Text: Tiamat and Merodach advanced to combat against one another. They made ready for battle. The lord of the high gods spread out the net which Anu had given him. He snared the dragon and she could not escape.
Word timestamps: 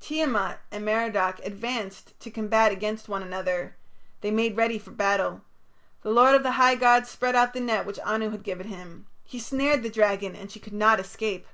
Tiamat 0.00 0.60
and 0.70 0.84
Merodach 0.84 1.40
advanced 1.46 2.12
to 2.20 2.30
combat 2.30 2.72
against 2.72 3.08
one 3.08 3.22
another. 3.22 3.74
They 4.20 4.30
made 4.30 4.54
ready 4.54 4.78
for 4.78 4.90
battle. 4.90 5.40
The 6.02 6.10
lord 6.10 6.34
of 6.34 6.42
the 6.42 6.50
high 6.60 6.74
gods 6.74 7.08
spread 7.08 7.34
out 7.34 7.54
the 7.54 7.60
net 7.60 7.86
which 7.86 7.98
Anu 8.00 8.28
had 8.28 8.42
given 8.42 8.66
him. 8.68 9.06
He 9.24 9.38
snared 9.38 9.82
the 9.82 9.88
dragon 9.88 10.36
and 10.36 10.52
she 10.52 10.60
could 10.60 10.74
not 10.74 11.00
escape. 11.00 11.46